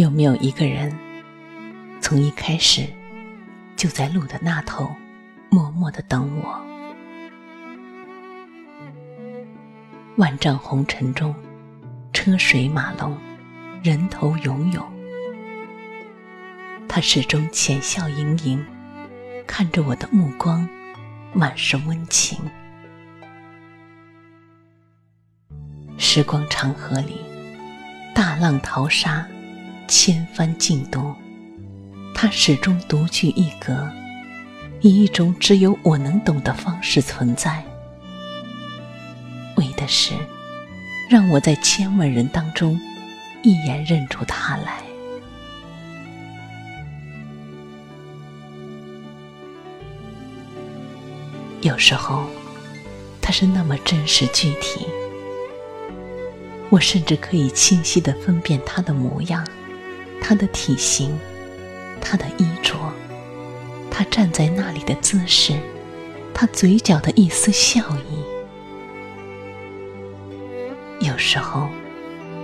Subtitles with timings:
[0.00, 0.90] 有没有一个人，
[2.00, 2.86] 从一开始
[3.76, 4.90] 就在路的那头
[5.50, 6.58] 默默的等我？
[10.16, 11.34] 万丈红尘中，
[12.14, 13.14] 车水马龙，
[13.82, 14.82] 人头涌涌，
[16.88, 18.64] 他始终浅笑盈盈，
[19.46, 20.66] 看着我的目光
[21.34, 22.38] 满是温情。
[25.98, 27.20] 时光长河里，
[28.14, 29.26] 大浪淘沙。
[29.90, 31.12] 千帆竞渡，
[32.14, 33.90] 他始终独具一格，
[34.80, 37.64] 以一种只有我能懂的方式存在，
[39.56, 40.14] 为的是
[41.10, 42.80] 让我在千万人当中
[43.42, 44.80] 一眼认出他来。
[51.62, 52.26] 有时候，
[53.20, 54.86] 他是那么真实具体，
[56.70, 59.44] 我甚至可以清晰的分辨他的模样。
[60.20, 61.18] 他的体型，
[62.00, 62.74] 他的衣着，
[63.90, 65.58] 他站在那里的姿势，
[66.32, 68.22] 他嘴角的一丝笑意。
[71.04, 71.68] 有时候，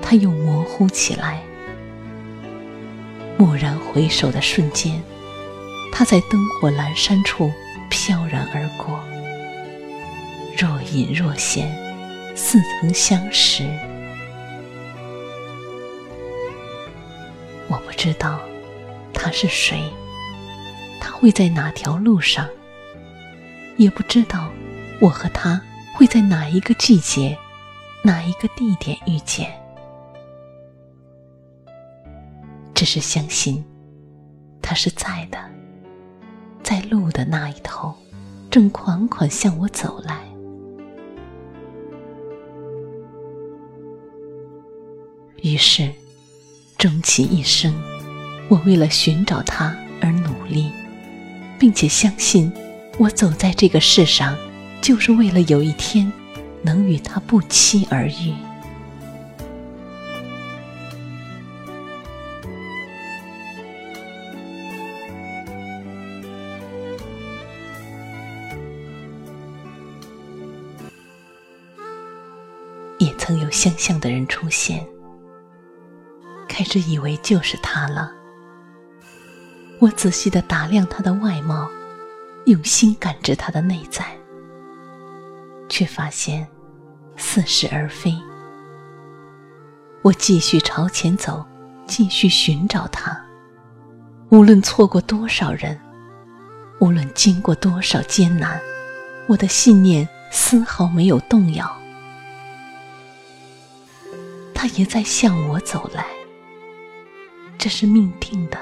[0.00, 1.42] 他又模糊起来。
[3.38, 5.02] 蓦然回首的瞬间，
[5.92, 7.52] 他在灯火阑珊处
[7.90, 8.98] 飘然而过，
[10.56, 11.70] 若隐若现，
[12.34, 13.62] 似曾相识。
[17.76, 18.40] 我不知道
[19.12, 19.78] 他是谁，
[20.98, 22.48] 他会在哪条路上，
[23.76, 24.50] 也不知道
[24.98, 25.60] 我和他
[25.94, 27.36] 会在哪一个季节、
[28.02, 29.52] 哪一个地点遇见。
[32.72, 33.62] 只是相信
[34.62, 35.38] 他是在的，
[36.62, 37.94] 在路的那一头，
[38.50, 40.24] 正款款向我走来。
[45.42, 45.92] 于是。
[46.78, 47.74] 终其一生，
[48.48, 50.70] 我为了寻找他而努力，
[51.58, 52.52] 并且相信，
[52.98, 54.36] 我走在这个世上，
[54.82, 56.12] 就是为了有一天
[56.62, 58.34] 能与他不期而遇。
[72.98, 74.86] 也曾有相像的人出现。
[76.56, 78.10] 开始以为就是他了。
[79.78, 81.68] 我仔细的打量他的外貌，
[82.46, 84.16] 用心感知他的内在，
[85.68, 86.48] 却发现
[87.14, 88.16] 似是而非。
[90.00, 91.44] 我继续朝前走，
[91.86, 93.22] 继续寻找他。
[94.30, 95.78] 无论错过多少人，
[96.80, 98.58] 无论经过多少艰难，
[99.26, 101.70] 我的信念丝毫没有动摇。
[104.54, 106.15] 他也在向我走来。
[107.58, 108.58] 这是命定的，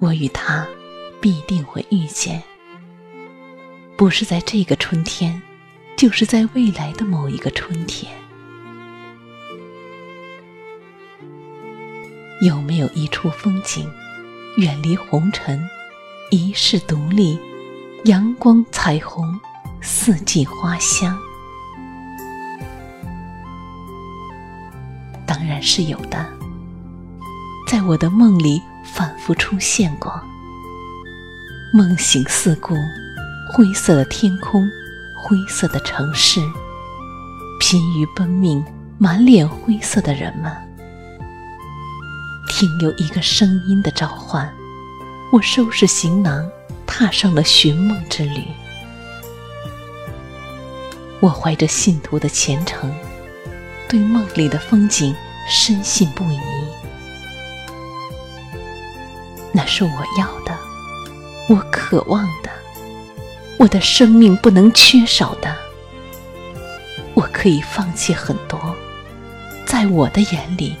[0.00, 0.66] 我与他
[1.20, 2.42] 必定会遇见，
[3.96, 5.40] 不是在这个春天，
[5.96, 8.12] 就是在未来的某一个春天。
[12.40, 13.88] 有没有一处风景，
[14.56, 15.60] 远离红尘，
[16.30, 17.38] 一世独立，
[18.04, 19.38] 阳光彩虹，
[19.80, 21.18] 四季花香？
[25.38, 26.26] 当然是有的，
[27.68, 30.20] 在我的梦里反复出现过。
[31.72, 32.74] 梦醒四顾，
[33.52, 34.68] 灰色的天空，
[35.22, 36.40] 灰色的城市，
[37.60, 38.64] 疲于奔命、
[38.98, 40.52] 满脸灰色的人们。
[42.48, 44.52] 听有一个声音的召唤，
[45.30, 46.50] 我收拾行囊，
[46.84, 48.42] 踏上了寻梦之旅。
[51.20, 52.92] 我怀着信徒的虔诚，
[53.88, 55.14] 对梦里的风景
[55.48, 56.38] 深信不疑。
[59.52, 60.56] 那是我要的，
[61.48, 62.50] 我渴望的，
[63.58, 65.56] 我的生命不能缺少的。
[67.14, 68.76] 我可以放弃很多，
[69.66, 70.76] 在我的眼里，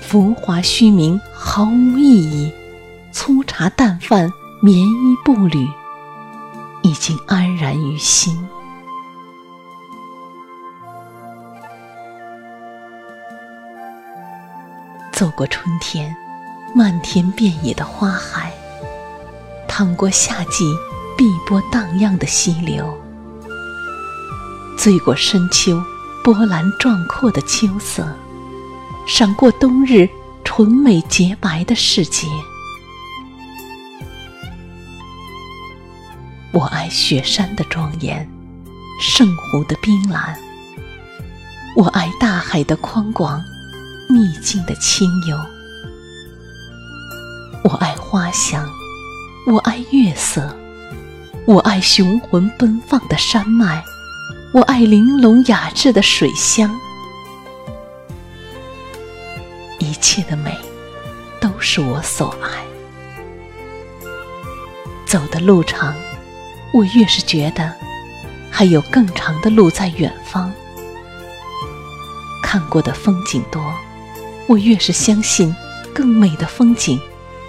[0.00, 2.52] 浮华虚名毫无意义，
[3.12, 4.32] 粗茶淡饭、
[4.62, 5.68] 棉衣布履，
[6.82, 8.48] 已经安然于心。
[15.26, 16.14] 走过春天，
[16.72, 18.48] 漫天遍野的花海；
[19.66, 20.64] 淌过夏季，
[21.16, 22.84] 碧波荡漾的溪流；
[24.78, 25.82] 醉过深秋，
[26.22, 28.04] 波澜壮阔的秋色；
[29.04, 30.08] 赏过冬日，
[30.44, 32.28] 纯美洁白的世界。
[36.52, 38.30] 我爱雪山的庄严，
[39.00, 40.36] 圣湖的冰蓝；
[41.74, 43.42] 我爱大海的宽广。
[44.16, 45.38] 秘境的清幽，
[47.62, 48.66] 我爱花香，
[49.46, 50.56] 我爱月色，
[51.44, 53.84] 我爱雄浑奔放的山脉，
[54.54, 56.74] 我爱玲珑雅致的水乡。
[59.80, 60.56] 一切的美，
[61.38, 62.64] 都是我所爱。
[65.04, 65.94] 走的路长，
[66.72, 67.70] 我越是觉得
[68.50, 70.50] 还有更长的路在远方。
[72.42, 73.62] 看过的风景多。
[74.48, 75.54] 我越是相信，
[75.92, 77.00] 更美的风景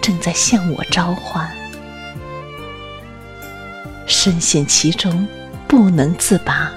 [0.02, 1.50] 正在向我召唤。
[4.08, 5.28] 深陷其中，
[5.68, 6.72] 不能自拔。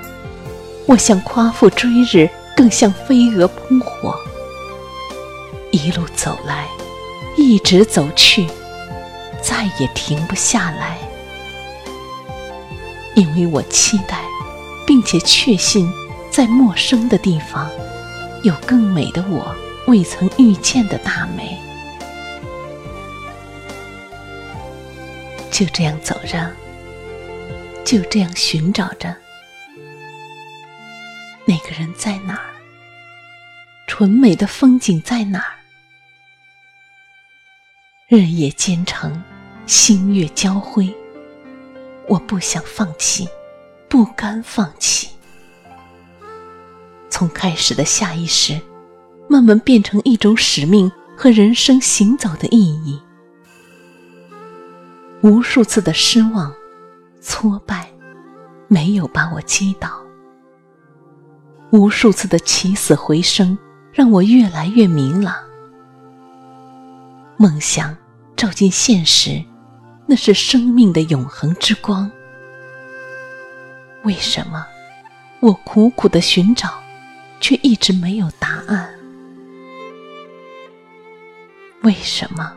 [0.86, 4.14] 我像夸父追日，更像飞蛾扑火。
[5.70, 6.66] 一路走来，
[7.36, 8.46] 一直走去，
[9.40, 10.98] 再也停不下来。
[13.14, 14.20] 因为我期待，
[14.86, 15.90] 并且确信，
[16.30, 17.70] 在陌生的地方，
[18.42, 19.54] 有更美的我。
[19.90, 21.58] 未曾遇见的大美，
[25.50, 26.48] 就这样走着，
[27.84, 29.12] 就这样寻找着，
[31.44, 32.54] 那个人在哪儿？
[33.88, 35.58] 纯美的风景在哪儿？
[38.06, 39.20] 日夜兼程，
[39.66, 40.94] 星月交辉，
[42.06, 43.28] 我不想放弃，
[43.88, 45.08] 不甘放弃。
[47.10, 48.60] 从开始的下意识。
[49.30, 53.00] 慢慢变成一种使命和人生行走的意义。
[55.22, 56.52] 无数次的失望、
[57.20, 57.88] 挫败，
[58.66, 59.88] 没有把我击倒；
[61.70, 63.56] 无数次的起死回生，
[63.92, 65.36] 让我越来越明朗。
[67.36, 67.96] 梦想
[68.34, 69.40] 照进现实，
[70.06, 72.10] 那是生命的永恒之光。
[74.02, 74.66] 为什么
[75.38, 76.82] 我苦苦的寻找，
[77.40, 78.92] 却一直没有答案？
[81.82, 82.54] 为什么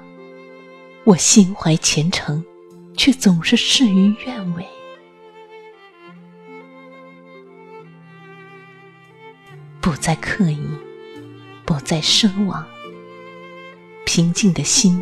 [1.06, 2.44] 我心怀虔诚，
[2.98, 4.68] 却总是事与愿违？
[9.80, 10.60] 不再刻意，
[11.66, 12.66] 不再奢望，
[14.06, 15.02] 平静的心，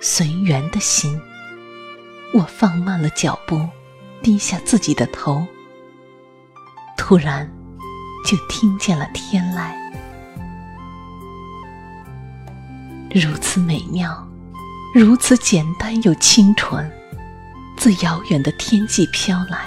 [0.00, 1.20] 随缘的心。
[2.34, 3.68] 我放慢了脚步，
[4.20, 5.46] 低下自己的头，
[6.96, 7.48] 突然
[8.24, 9.81] 就听见了天籁。
[13.14, 14.26] 如此美妙，
[14.94, 16.90] 如此简单又清纯，
[17.76, 19.66] 自遥远的天际飘来，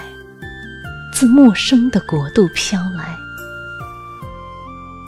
[1.12, 3.16] 自陌生的国度飘来。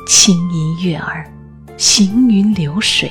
[0.06, 1.28] 轻吟悦耳，
[1.76, 3.10] 行云流水。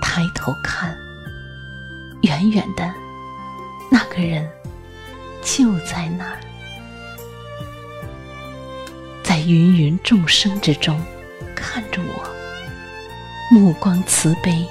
[0.00, 0.96] 抬头看，
[2.22, 2.94] 远远的
[3.90, 4.48] 那个人
[5.42, 6.38] 就在那儿，
[9.24, 11.02] 在芸芸众生之中
[11.56, 12.43] 看着我。
[13.54, 14.66] 目光慈悲，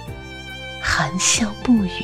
[0.81, 2.03] 含笑不语。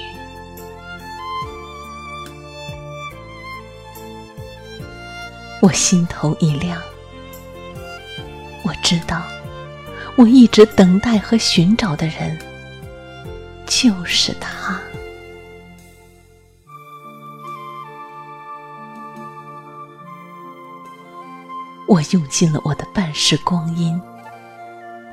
[5.62, 6.82] 我心头一亮，
[8.64, 9.22] 我知道，
[10.16, 12.40] 我一直等待和寻找的人，
[13.66, 14.80] 就是他。
[21.90, 24.02] 我用尽了我的半世光阴。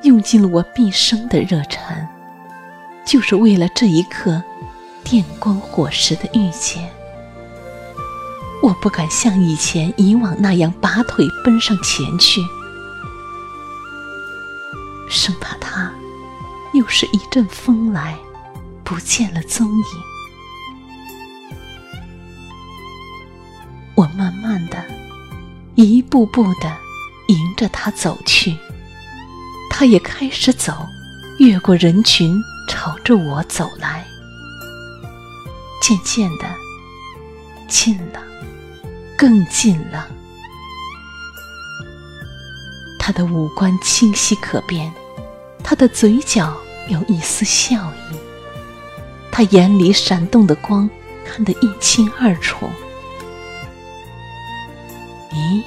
[0.03, 2.07] 用尽了我毕生的热忱，
[3.05, 4.41] 就是为了这一刻
[5.03, 6.89] 电光火石的遇见。
[8.61, 12.41] 我不敢像以前以往那样拔腿奔上前去，
[15.09, 15.91] 生怕他
[16.73, 18.17] 又是一阵风来，
[18.83, 19.83] 不见了踪影。
[23.95, 24.83] 我慢慢的、
[25.75, 26.77] 一步步的
[27.27, 28.57] 迎着他走去。
[29.79, 30.89] 他也开始走，
[31.37, 32.35] 越过人群，
[32.67, 34.03] 朝着我走来。
[35.79, 36.45] 渐渐的，
[37.67, 38.19] 近了，
[39.15, 40.07] 更近了。
[42.97, 44.91] 他的五官清晰可辨，
[45.63, 46.57] 他的嘴角
[46.87, 48.17] 有一丝笑意，
[49.31, 50.89] 他眼里闪动的光
[51.23, 52.67] 看得一清二楚。
[55.31, 55.61] 咦，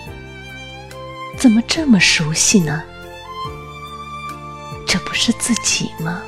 [1.39, 2.83] 怎么这么熟悉呢？
[5.23, 6.23] 是自己吗？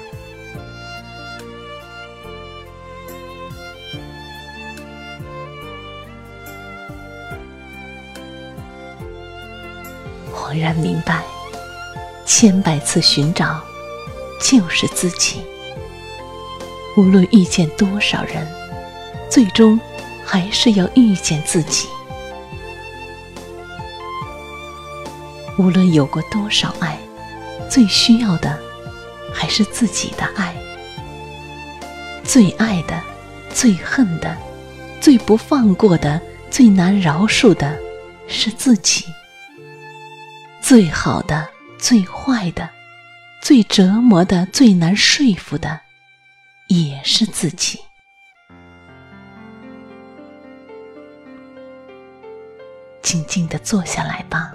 [10.31, 11.23] 恍然明白，
[12.27, 13.59] 千百次寻找，
[14.39, 15.43] 就是自己。
[16.99, 18.47] 无论遇见多少人，
[19.31, 19.81] 最终
[20.23, 21.89] 还是要遇见自己。
[25.57, 26.99] 无论有过多少爱。
[27.71, 28.61] 最需要的
[29.33, 30.55] 还是自己的爱，
[32.23, 33.03] 最爱的、
[33.53, 34.37] 最恨的、
[35.01, 36.21] 最不放过的、
[36.51, 37.79] 最难饶恕的，
[38.29, 39.05] 是自己；
[40.61, 41.49] 最好的、
[41.79, 42.69] 最坏的、
[43.43, 45.81] 最折磨的、最难说服的，
[46.69, 47.81] 也是自己。
[53.03, 54.53] 静静的坐下来吧。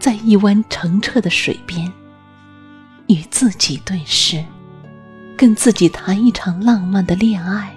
[0.00, 1.92] 在一湾澄澈的水边，
[3.08, 4.44] 与自己对视，
[5.36, 7.72] 跟自己谈一场浪漫的恋爱。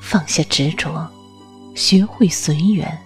[0.00, 1.10] 放下执着，
[1.74, 2.98] 学会随缘，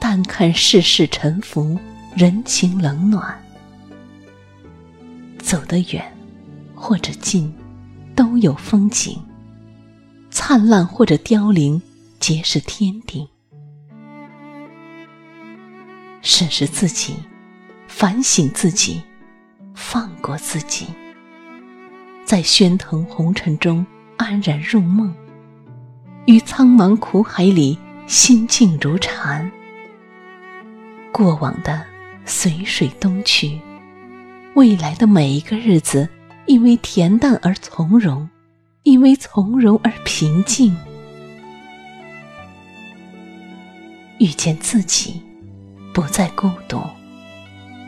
[0.00, 1.78] 淡看世事沉浮，
[2.16, 3.40] 人情冷暖。
[5.38, 6.04] 走得远，
[6.74, 7.54] 或者近，
[8.16, 9.18] 都有风景；
[10.30, 11.80] 灿烂或者凋零，
[12.18, 13.28] 皆是天地。
[16.20, 17.14] 审视自己，
[18.00, 19.02] 反省自己，
[19.74, 20.86] 放过自己，
[22.24, 23.84] 在喧腾红尘中
[24.16, 25.12] 安然入梦，
[26.24, 27.76] 于苍茫苦海里
[28.06, 29.50] 心静如禅。
[31.10, 31.84] 过往的
[32.24, 33.60] 随水东去，
[34.54, 36.08] 未来的每一个日子，
[36.46, 38.30] 因为恬淡而从容，
[38.84, 40.76] 因为从容而平静。
[44.20, 45.20] 遇见自己。
[45.92, 46.80] 不再孤独，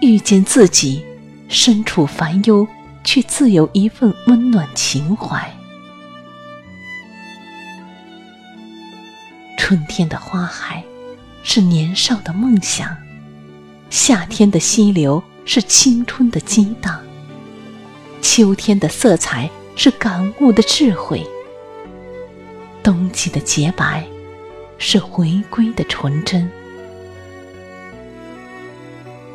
[0.00, 1.04] 遇见自己，
[1.48, 2.66] 身处烦忧，
[3.04, 5.52] 却自有一份温暖情怀。
[9.58, 10.82] 春天的花海
[11.42, 12.96] 是年少的梦想，
[13.90, 16.98] 夏天的溪流是青春的激荡，
[18.22, 21.26] 秋天的色彩是感悟的智慧，
[22.82, 24.04] 冬季的洁白
[24.78, 26.50] 是回归的纯真。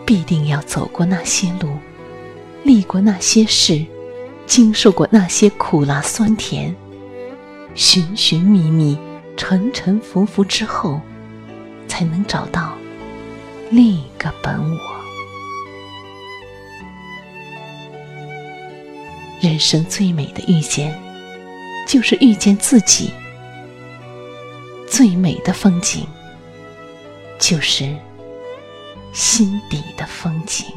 [0.05, 1.77] 必定要走过那些路，
[2.63, 3.83] 历过那些事，
[4.45, 6.75] 经受过那些苦辣酸甜，
[7.73, 8.97] 寻寻觅觅，
[9.35, 11.01] 沉沉浮浮之后，
[11.87, 12.73] 才能找到
[13.71, 14.77] 另一个本我。
[19.41, 20.95] 人生最美的遇见，
[21.87, 23.09] 就是遇见自己；
[24.87, 26.05] 最美的风景，
[27.39, 27.95] 就是。
[29.15, 30.74] 心底的风景。